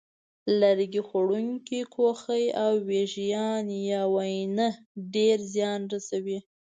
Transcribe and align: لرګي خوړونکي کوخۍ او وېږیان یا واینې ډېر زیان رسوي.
لرګي 0.59 1.01
خوړونکي 1.07 1.79
کوخۍ 1.95 2.43
او 2.63 2.73
وېږیان 2.87 3.65
یا 3.89 4.01
واینې 4.13 4.69
ډېر 5.13 5.37
زیان 5.53 5.81
رسوي. 5.93 6.39